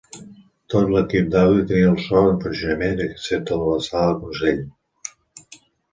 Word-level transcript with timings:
Tot 0.73 0.87
l'equip 0.93 1.27
d'àudio 1.35 1.67
tenia 1.71 1.91
el 1.91 2.01
so 2.05 2.23
en 2.31 2.41
funcionament, 2.45 3.03
excepte 3.05 3.57
a 3.59 3.61
la 3.63 3.77
sala 3.91 4.09
del 4.09 4.19
consell. 4.23 4.65